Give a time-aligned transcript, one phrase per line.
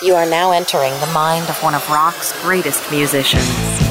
[0.00, 3.48] You are now entering the mind of one of rock's greatest musicians,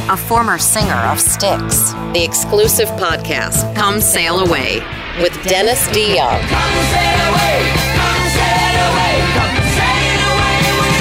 [0.07, 1.91] a former singer of Styx.
[2.13, 4.79] The exclusive podcast, Come Sail Away,
[5.19, 6.39] with Dennis DeYoung.
[6.47, 7.59] Come sail away,
[7.91, 10.95] come sail away, come sail away with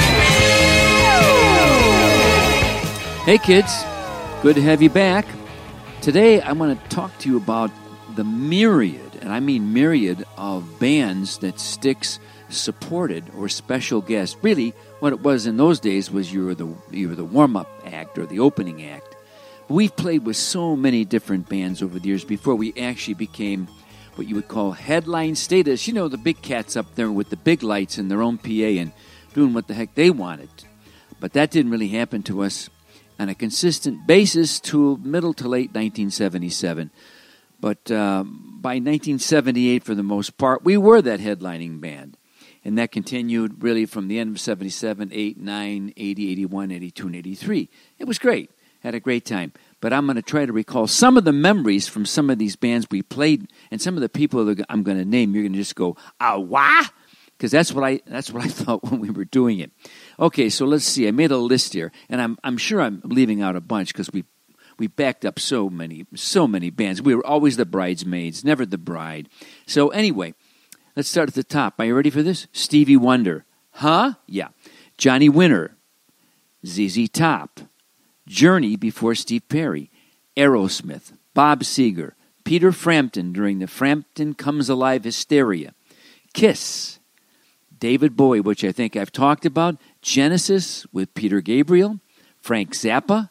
[3.15, 3.31] me.
[3.31, 3.85] Hey kids,
[4.41, 5.25] good to have you back.
[6.01, 7.71] Today I want to talk to you about
[8.15, 12.19] the myriad, and I mean myriad, of bands that Styx
[12.49, 14.37] supported or special guest.
[14.41, 17.57] Really, what it was in those days was you were the you were the warm
[17.57, 19.15] up act or the opening act.
[19.69, 23.67] We've played with so many different bands over the years before we actually became
[24.15, 25.87] what you would call headline status.
[25.87, 28.49] You know, the big cats up there with the big lights and their own PA
[28.49, 28.91] and
[29.33, 30.49] doing what the heck they wanted.
[31.19, 32.69] But that didn't really happen to us
[33.19, 36.91] on a consistent basis till middle to late 1977.
[37.59, 42.16] But um, by 1978, for the most part, we were that headlining band.
[42.67, 47.15] And that continued really from the end of 77, 8, 9, 80, 81, 82, and
[47.15, 47.69] 83.
[47.97, 48.51] It was great.
[48.81, 49.53] Had a great time.
[49.79, 52.57] But I'm going to try to recall some of the memories from some of these
[52.57, 55.33] bands we played and some of the people that I'm going to name.
[55.33, 56.83] You're going to just go, ah, wah?
[57.37, 59.71] Because that's what I that's what I thought when we were doing it.
[60.19, 61.07] Okay, so let's see.
[61.07, 64.11] I made a list here, and I'm I'm sure I'm leaving out a bunch because
[64.11, 64.25] we
[64.77, 67.01] we backed up so many so many bands.
[67.01, 69.29] We were always the bridesmaids, never the bride.
[69.67, 70.33] So anyway,
[70.97, 71.75] let's start at the top.
[71.79, 72.47] Are you ready for this?
[72.51, 74.13] Stevie Wonder, huh?
[74.25, 74.47] Yeah.
[74.97, 75.75] Johnny Winter,
[76.65, 77.59] ZZ Top,
[78.25, 79.91] Journey before Steve Perry,
[80.35, 85.75] Aerosmith, Bob Seger, Peter Frampton during the Frampton Comes Alive hysteria,
[86.33, 86.97] Kiss,
[87.77, 91.99] David Bowie, which I think I've talked about, Genesis with Peter Gabriel,
[92.41, 93.29] Frank Zappa.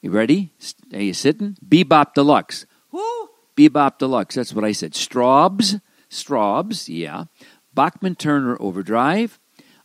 [0.00, 0.52] You ready?
[0.92, 1.56] Are you sitting?
[1.68, 2.66] Bebop Deluxe.
[2.90, 3.30] Who?
[3.56, 4.36] Bebop Deluxe.
[4.36, 4.92] That's what I said.
[4.92, 5.80] Strawbs.
[6.10, 7.24] Strawbs, yeah.
[7.74, 9.38] Bachman Turner Overdrive.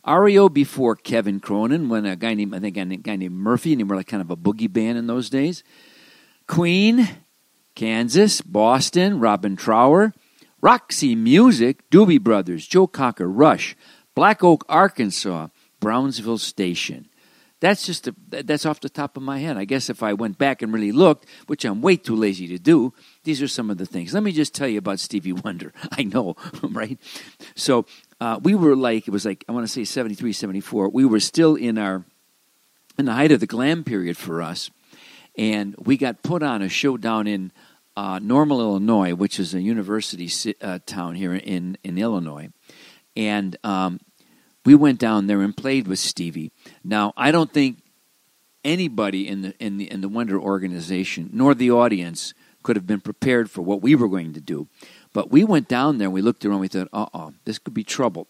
[0.06, 3.80] REO before Kevin Cronin, when a guy named I think a guy named Murphy, and
[3.80, 5.64] they were like kind of a boogie band in those days.
[6.46, 7.08] Queen,
[7.74, 10.12] Kansas, Boston, Robin Trower,
[10.60, 13.76] Roxy Music, Doobie Brothers, Joe Cocker, Rush,
[14.14, 15.48] Black Oak, Arkansas,
[15.80, 17.08] Brownsville Station.
[17.60, 19.56] That's just a, that's off the top of my head.
[19.56, 22.58] I guess if I went back and really looked, which I'm way too lazy to
[22.58, 22.92] do,
[23.24, 24.14] these are some of the things.
[24.14, 25.72] Let me just tell you about Stevie Wonder.
[25.92, 26.98] I know, right?
[27.56, 27.86] So
[28.20, 30.90] uh, we were like, it was like, I want to say 73, 74.
[30.90, 32.04] We were still in our,
[32.98, 34.70] in the height of the glam period for us.
[35.36, 37.50] And we got put on a show down in
[37.96, 40.30] uh, Normal, Illinois, which is a university
[40.60, 42.50] uh, town here in, in Illinois.
[43.16, 44.00] And um,
[44.64, 46.52] we went down there and played with Stevie.
[46.84, 47.78] Now, I don't think
[48.64, 52.34] anybody in the, in the, in the Wonder organization, nor the audience,
[52.64, 54.66] could have been prepared for what we were going to do.
[55.12, 57.74] But we went down there and we looked around we thought, uh oh, this could
[57.74, 58.26] be trouble.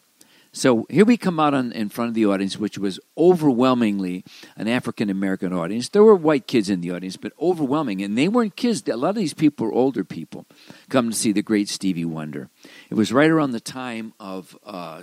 [0.56, 4.24] So here we come out on, in front of the audience, which was overwhelmingly
[4.56, 5.88] an African American audience.
[5.88, 8.02] There were white kids in the audience, but overwhelming.
[8.02, 8.84] And they weren't kids.
[8.88, 10.46] A lot of these people were older people
[10.88, 12.50] come to see the great Stevie Wonder.
[12.88, 15.02] It was right around the time of uh,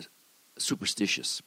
[0.58, 1.42] Superstitious.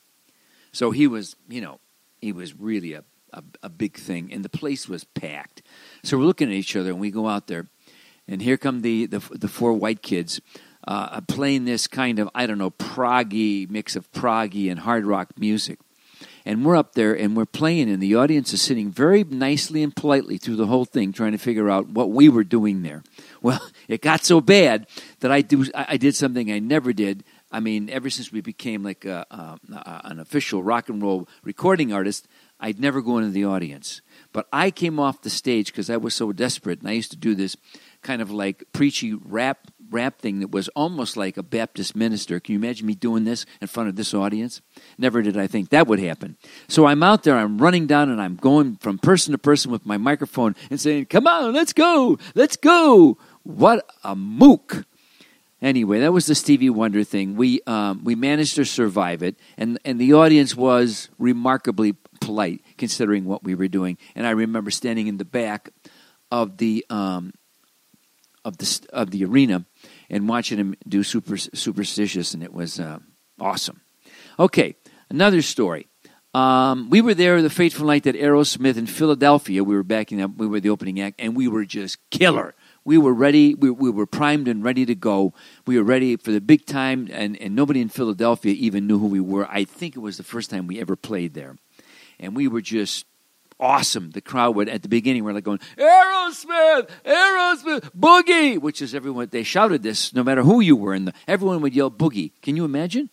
[0.71, 1.81] So he was, you know,
[2.21, 4.31] he was really a, a, a big thing.
[4.31, 5.63] And the place was packed.
[6.03, 7.69] So we're looking at each other and we go out there.
[8.27, 10.41] And here come the, the, the four white kids
[10.87, 15.31] uh, playing this kind of, I don't know, proggy mix of proggy and hard rock
[15.39, 15.79] music.
[16.47, 19.97] And we're up there and we're playing, and the audience is sitting very nicely and
[19.97, 23.03] politely through the whole thing, trying to figure out what we were doing there.
[23.43, 24.87] Well, it got so bad
[25.21, 27.25] that I, do, I did something I never did.
[27.53, 29.59] I mean, ever since we became like a, a,
[30.05, 32.27] an official rock and roll recording artist,
[32.59, 34.01] I'd never go into the audience.
[34.33, 37.19] But I came off the stage because I was so desperate, and I used to
[37.19, 37.55] do this
[38.05, 39.59] kind of like preachy rap
[39.91, 42.41] rap thing that was almost like a Baptist minister.
[42.41, 44.61] Can you imagine me doing this in front of this audience?
[44.99, 46.37] Never did I think that would happen.
[46.69, 49.87] So I'm out there, I'm running down, and I'm going from person to person with
[49.87, 53.19] my microphone and saying, Come on, let's go, let's go.
[53.43, 54.85] What a mook.
[55.63, 57.37] Anyway, that was the Stevie Wonder thing.
[57.37, 63.25] We, um, we managed to survive it, and, and the audience was remarkably polite considering
[63.25, 63.97] what we were doing.
[64.15, 65.71] And I remember standing in the back
[66.31, 67.33] of the um,
[68.45, 69.65] of the of the arena
[70.11, 72.99] and watching him do super superstitious, and it was uh,
[73.41, 73.81] awesome.
[74.39, 74.77] Okay,
[75.11, 75.87] another story.
[76.35, 79.63] Um, we were there the fateful night that Aerosmith in Philadelphia.
[79.63, 80.33] We were backing up.
[80.37, 82.55] We were the opening act, and we were just killer.
[82.85, 83.55] We were ready.
[83.55, 85.33] We, we were primed and ready to go.
[85.67, 89.07] We were ready for the big time, and, and nobody in Philadelphia even knew who
[89.07, 89.47] we were.
[89.49, 91.57] I think it was the first time we ever played there,
[92.19, 93.07] and we were just
[93.59, 94.11] awesome.
[94.11, 99.29] The crowd would, at the beginning, were like going, Aerosmith, Aerosmith, Boogie, which is everyone,
[99.31, 102.33] they shouted this no matter who you were, in the, everyone would yell Boogie.
[102.43, 103.11] Can you imagine?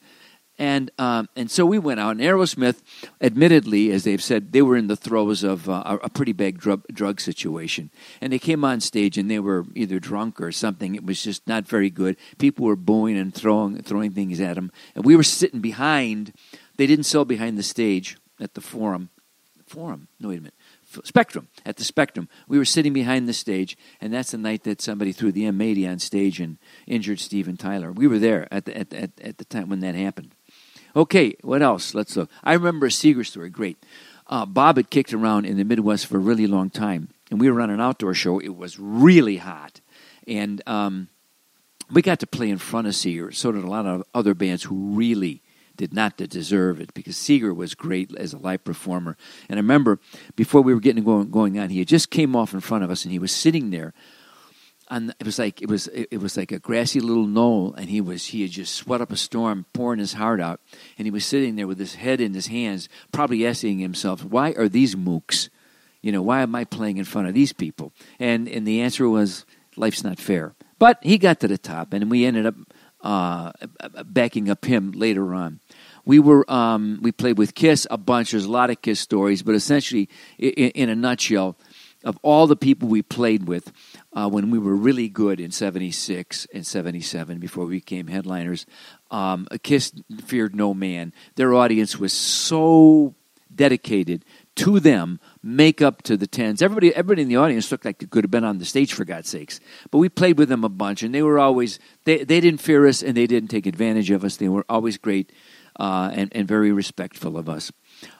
[0.61, 2.11] And um, and so we went out.
[2.11, 2.83] And Aerosmith,
[3.19, 6.83] admittedly, as they've said, they were in the throes of uh, a, pretty big drug,
[6.93, 7.89] drug situation.
[8.21, 10.93] And they came on stage and they were either drunk or something.
[10.93, 12.15] It was just not very good.
[12.37, 14.71] People were booing and throwing throwing things at them.
[14.93, 16.31] And we were sitting behind.
[16.77, 19.09] They didn't sell behind the stage at the Forum.
[19.71, 20.09] Forum?
[20.19, 20.53] No, wait a minute.
[21.05, 22.27] Spectrum at the Spectrum.
[22.47, 25.89] We were sitting behind the stage, and that's the night that somebody threw the M80
[25.89, 27.91] on stage and injured Steven Tyler.
[27.91, 30.35] We were there at the, at, at, at the time when that happened.
[30.93, 31.95] Okay, what else?
[31.95, 32.29] Let's look.
[32.43, 33.49] I remember a Seger story.
[33.49, 33.77] Great.
[34.27, 37.49] Uh, Bob had kicked around in the Midwest for a really long time, and we
[37.49, 38.39] were on an outdoor show.
[38.39, 39.79] It was really hot,
[40.27, 41.07] and um,
[41.89, 43.33] we got to play in front of Seger.
[43.33, 45.41] So did a lot of other bands who really
[45.81, 49.17] did not deserve it because Seger was great as a live performer.
[49.49, 49.99] And I remember
[50.35, 52.91] before we were getting going, going on, he had just came off in front of
[52.91, 53.91] us, and he was sitting there.
[54.91, 57.99] And it was like it was it was like a grassy little knoll, and he
[57.99, 60.61] was he had just sweat up a storm, pouring his heart out,
[60.99, 64.51] and he was sitting there with his head in his hands, probably asking himself, "Why
[64.51, 65.49] are these mooks?
[66.03, 69.09] You know, why am I playing in front of these people?" And and the answer
[69.09, 69.45] was,
[69.75, 72.55] "Life's not fair." But he got to the top, and we ended up
[73.03, 73.51] uh,
[74.05, 75.59] backing up him later on
[76.05, 78.31] we were um, we played with Kiss a bunch.
[78.31, 81.57] There's a lot of Kiss stories, but essentially, in, in a nutshell,
[82.03, 83.71] of all the people we played with
[84.13, 88.65] uh, when we were really good in '76 and '77 before we became headliners,
[89.11, 89.93] um, Kiss
[90.25, 91.13] feared no man.
[91.35, 93.15] Their audience was so
[93.53, 94.25] dedicated
[94.61, 96.61] to them make up to the tens.
[96.61, 99.05] Everybody, everybody in the audience looked like they could have been on the stage for
[99.05, 99.59] God's sakes.
[99.89, 102.87] But we played with them a bunch, and they were always they they didn't fear
[102.87, 104.37] us and they didn't take advantage of us.
[104.37, 105.31] They were always great
[105.79, 107.71] uh, and, and very respectful of us.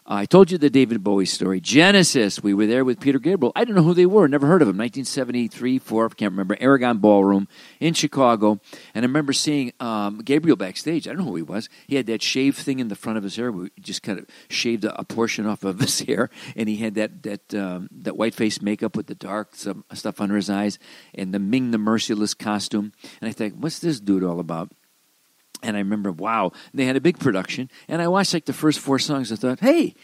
[0.06, 1.62] I told you the David Bowie story.
[1.62, 3.54] Genesis, we were there with Peter Gabriel.
[3.56, 4.78] I don't know who they were, never heard of them.
[4.78, 6.57] 1973, 4, I can't remember.
[6.60, 7.48] Aragon Ballroom
[7.80, 8.60] in Chicago.
[8.94, 11.07] And I remember seeing um, Gabriel backstage.
[11.07, 11.69] I don't know who he was.
[11.88, 13.51] He had that shave thing in the front of his hair.
[13.51, 16.30] We just kind of shaved a, a portion off of his hair.
[16.56, 20.36] And he had that that um, that white face makeup with the dark stuff under
[20.36, 20.77] his eyes
[21.13, 22.92] and the Ming the Merciless costume.
[23.22, 24.72] And I thought, what's this dude all about?
[25.63, 27.69] And I remember, wow, they had a big production.
[27.88, 29.31] And I watched like the first four songs.
[29.31, 29.96] I thought, hey,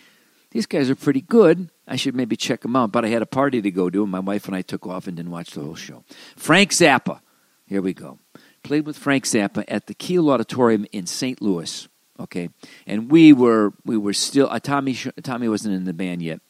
[0.52, 1.70] these guys are pretty good.
[1.88, 2.92] I should maybe check them out.
[2.92, 5.08] But I had a party to go to, and my wife and I took off
[5.08, 6.04] and didn't watch the whole show.
[6.36, 7.22] Frank Zappa.
[7.66, 8.20] Here we go.
[8.64, 11.42] Played with Frank Zappa at the Kiel Auditorium in St.
[11.42, 11.88] Louis.
[12.20, 12.50] Okay,
[12.88, 16.42] and we were we were still uh, Tommy Tommy wasn't in the band yet,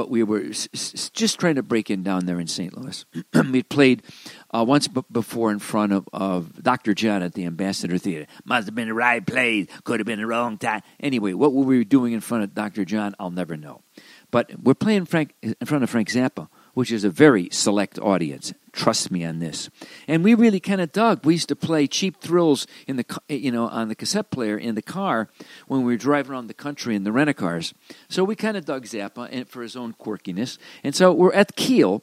[0.00, 2.74] but we were s- s- just trying to break in down there in St.
[2.74, 3.04] Louis.
[3.52, 4.02] We'd played
[4.50, 6.94] uh, once b- before in front of, of Dr.
[6.94, 8.26] John at the Ambassador Theater.
[8.46, 10.80] Must have been the right place, could have been the wrong time.
[11.00, 12.86] Anyway, what were we doing in front of Dr.
[12.86, 13.14] John?
[13.20, 13.82] I'll never know.
[14.30, 18.54] But we're playing Frank in front of Frank Zappa, which is a very select audience.
[18.72, 19.68] Trust me on this.
[20.06, 21.24] And we really kind of dug.
[21.24, 24.74] We used to play cheap thrills in the you know on the cassette player in
[24.74, 25.28] the car
[25.66, 27.74] when we were driving around the country in the rent cars.
[28.08, 30.58] So we kind of dug Zappa for his own quirkiness.
[30.84, 32.02] And so we're at Kiel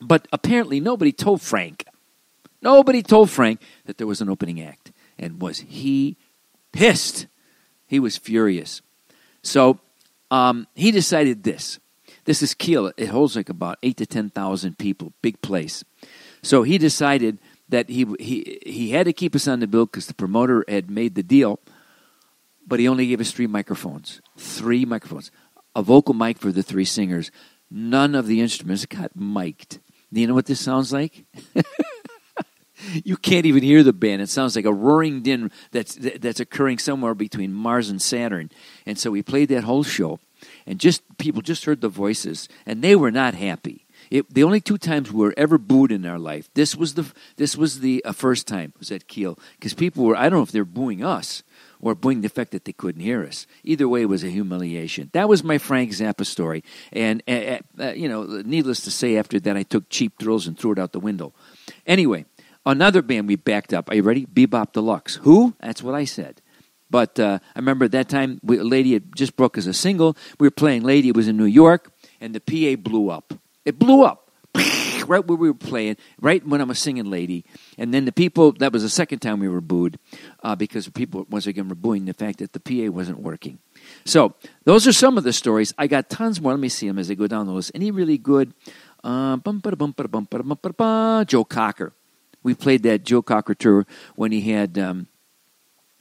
[0.00, 1.86] but apparently, nobody told Frank.
[2.62, 4.92] Nobody told Frank that there was an opening act.
[5.18, 6.16] And was he
[6.72, 7.26] pissed?
[7.86, 8.82] He was furious.
[9.42, 9.78] So
[10.30, 11.78] um, he decided this.
[12.24, 12.92] This is Kiel.
[12.96, 15.84] It holds like about eight to ten thousand people, big place.
[16.42, 17.38] So he decided
[17.68, 20.90] that he he he had to keep us on the bill because the promoter had
[20.90, 21.60] made the deal,
[22.66, 25.30] but he only gave us three microphones, three microphones,
[25.74, 27.30] a vocal mic for the three singers.
[27.70, 29.80] None of the instruments got mic'd.
[30.12, 31.24] Do you know what this sounds like?
[33.04, 34.22] you can't even hear the band.
[34.22, 38.50] It sounds like a roaring din that's that's occurring somewhere between Mars and Saturn.
[38.86, 40.20] And so we played that whole show,
[40.66, 43.86] and just people just heard the voices, and they were not happy.
[44.10, 46.50] It, the only two times we were ever booed in our life.
[46.54, 50.16] This was the this was the uh, first time was at Kiel because people were
[50.16, 51.42] I don't know if they're booing us
[51.84, 53.46] or booing the fact that they couldn't hear us.
[53.62, 55.10] Either way, it was a humiliation.
[55.12, 56.64] That was my Frank Zappa story.
[56.92, 60.58] And, uh, uh, you know, needless to say, after that, I took cheap thrills and
[60.58, 61.34] threw it out the window.
[61.86, 62.24] Anyway,
[62.64, 63.90] another band we backed up.
[63.90, 64.24] Are you ready?
[64.24, 65.16] Bebop Deluxe.
[65.16, 65.54] Who?
[65.60, 66.40] That's what I said.
[66.94, 70.16] But uh, I remember at that time, we, Lady had just broke as a single.
[70.38, 71.08] We were playing Lady.
[71.08, 73.34] It was in New York, and the PA blew up.
[73.64, 77.44] It blew up right where we were playing, right when I was singing Lady.
[77.78, 79.98] And then the people, that was the second time we were booed
[80.44, 83.58] uh, because people, once again, were booing the fact that the PA wasn't working.
[84.04, 85.74] So those are some of the stories.
[85.76, 86.52] I got tons more.
[86.52, 87.72] Let me see them as I go down the list.
[87.74, 88.54] Any really good?
[89.02, 89.36] Uh,
[91.24, 91.92] Joe Cocker.
[92.44, 93.84] We played that Joe Cocker tour
[94.14, 94.78] when he had.
[94.78, 95.08] Um,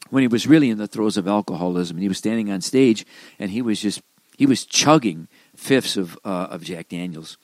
[0.09, 3.05] when he was really in the throes of alcoholism, and he was standing on stage,
[3.39, 4.01] and he was just
[4.37, 7.37] he was chugging fifths of uh, of Jack Daniels,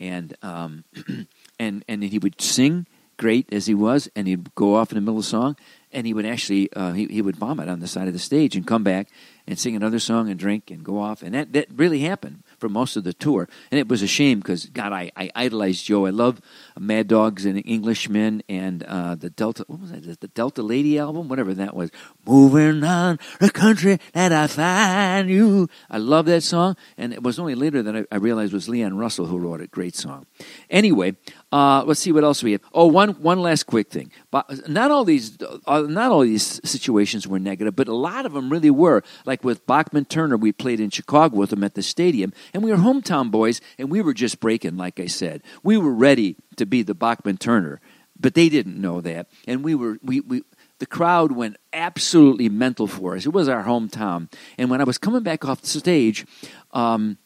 [0.00, 0.84] and um,
[1.58, 5.00] and and he would sing great as he was, and he'd go off in the
[5.00, 5.56] middle of the song,
[5.92, 8.56] and he would actually uh, he, he would vomit on the side of the stage
[8.56, 9.08] and come back
[9.46, 11.22] and sing another song and drink and go off.
[11.22, 13.48] And that, that really happened for most of the tour.
[13.70, 16.06] And it was a shame because god I, I idolized joe.
[16.06, 16.40] I love
[16.78, 20.20] mad dogs and englishmen and uh, the delta what was that?
[20.20, 21.28] The delta lady album?
[21.28, 21.90] Whatever that was.
[22.24, 25.68] Moving on the country that i find you.
[25.90, 26.76] I love that song.
[26.96, 29.60] And it was only later that i, I realized it was leon russell who wrote
[29.60, 29.70] it.
[29.70, 30.26] Great song.
[30.70, 31.16] Anyway
[31.52, 32.62] uh, let's see what else we have.
[32.72, 34.10] Oh, one one last quick thing.
[34.30, 38.32] But not all these uh, not all these situations were negative, but a lot of
[38.32, 39.02] them really were.
[39.24, 42.70] Like with Bachman Turner, we played in Chicago with them at the stadium, and we
[42.70, 44.76] were hometown boys, and we were just breaking.
[44.76, 47.80] Like I said, we were ready to be the Bachman Turner,
[48.18, 50.42] but they didn't know that, and we were we we.
[50.78, 53.24] The crowd went absolutely mental for us.
[53.24, 54.28] It was our hometown.
[54.58, 56.26] And when I was coming back off the stage,
[56.72, 57.18] um,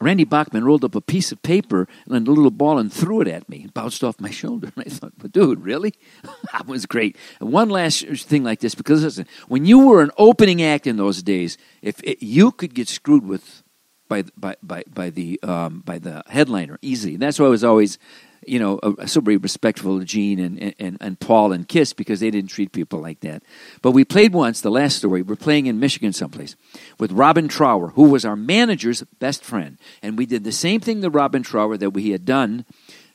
[0.00, 3.28] Randy Bachman rolled up a piece of paper and a little ball and threw it
[3.28, 3.64] at me.
[3.64, 4.72] It bounced off my shoulder.
[4.74, 5.94] And I thought, dude, really?
[6.52, 7.16] that was great.
[7.40, 10.96] And one last thing like this, because listen, when you were an opening act in
[10.96, 13.62] those days, if it, you could get screwed with
[14.10, 17.14] by by by, by the um, by the headliner easily.
[17.14, 17.98] And that's why I was always
[18.46, 22.20] you know, uh, so very respectful of Gene and, and, and Paul and Kiss because
[22.20, 23.42] they didn't treat people like that.
[23.82, 26.56] But we played once, the last story, we're playing in Michigan someplace
[26.98, 29.78] with Robin Trower, who was our manager's best friend.
[30.02, 32.64] And we did the same thing to Robin Trower that we had done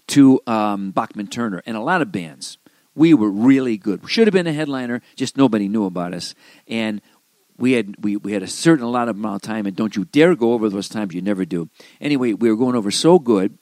[0.08, 2.60] to um, Bachman Turner and a lot of bands.
[2.94, 4.10] We were really good.
[4.10, 6.36] Should have been a headliner, just nobody knew about us.
[6.68, 7.02] And
[7.58, 10.54] we had we, we had a certain amount of time, and don't you dare go
[10.54, 11.14] over those times.
[11.14, 11.70] You never do.
[12.02, 13.58] Anyway, we were going over so good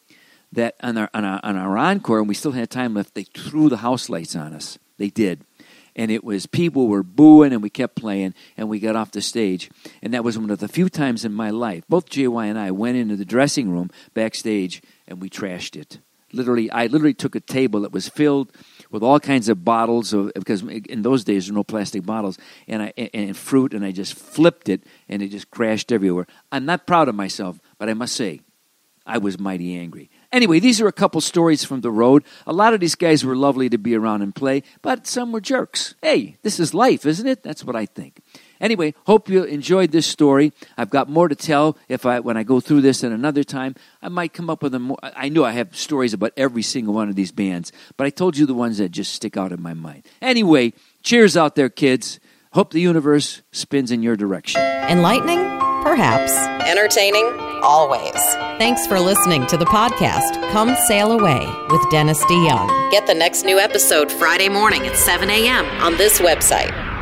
[0.53, 3.23] that on our, on our, on our encore, and we still had time left, they
[3.23, 4.77] threw the house lights on us.
[4.97, 5.43] They did.
[5.95, 9.21] And it was people were booing, and we kept playing, and we got off the
[9.21, 9.69] stage.
[10.01, 12.71] And that was one of the few times in my life, both JY and I
[12.71, 15.99] went into the dressing room backstage, and we trashed it.
[16.31, 18.51] Literally, I literally took a table that was filled
[18.93, 22.37] with all kinds of bottles of because in those days there were no plastic bottles
[22.67, 26.27] and I and, and fruit and I just flipped it and it just crashed everywhere.
[26.51, 28.41] I'm not proud of myself, but I must say
[29.05, 30.09] I was mighty angry.
[30.31, 32.23] Anyway, these are a couple stories from the road.
[32.47, 35.41] A lot of these guys were lovely to be around and play, but some were
[35.41, 35.95] jerks.
[36.01, 37.43] Hey, this is life, isn't it?
[37.43, 38.21] That's what I think.
[38.63, 40.53] Anyway, hope you enjoyed this story.
[40.77, 43.75] I've got more to tell if I when I go through this at another time.
[44.01, 46.93] I might come up with a more I know I have stories about every single
[46.93, 49.61] one of these bands, but I told you the ones that just stick out in
[49.61, 50.05] my mind.
[50.21, 50.71] Anyway,
[51.03, 52.21] cheers out there kids.
[52.53, 54.61] Hope the universe spins in your direction.
[54.61, 55.39] Enlightening?
[55.83, 56.31] Perhaps.
[56.65, 57.25] Entertaining?
[57.63, 58.13] Always.
[58.59, 62.91] Thanks for listening to the podcast Come Sail Away with Dennis DeYoung.
[62.91, 65.65] Get the next new episode Friday morning at 7 a.m.
[65.81, 66.92] on this website